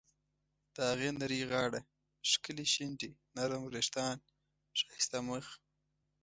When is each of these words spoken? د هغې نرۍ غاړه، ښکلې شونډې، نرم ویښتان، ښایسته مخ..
د 0.75 0.77
هغې 0.89 1.09
نرۍ 1.19 1.41
غاړه، 1.51 1.81
ښکلې 2.29 2.65
شونډې، 2.73 3.09
نرم 3.35 3.61
ویښتان، 3.65 4.17
ښایسته 4.79 5.19
مخ.. 5.29 5.45